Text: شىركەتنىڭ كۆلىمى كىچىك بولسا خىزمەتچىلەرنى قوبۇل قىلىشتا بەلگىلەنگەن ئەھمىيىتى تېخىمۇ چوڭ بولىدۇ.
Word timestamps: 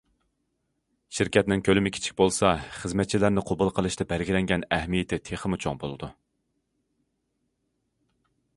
شىركەتنىڭ 1.17 1.59
كۆلىمى 1.67 1.91
كىچىك 1.97 2.15
بولسا 2.21 2.53
خىزمەتچىلەرنى 2.77 3.43
قوبۇل 3.51 3.71
قىلىشتا 3.79 4.07
بەلگىلەنگەن 4.13 4.65
ئەھمىيىتى 4.79 5.21
تېخىمۇ 5.29 5.61
چوڭ 5.67 5.81
بولىدۇ. 5.85 6.13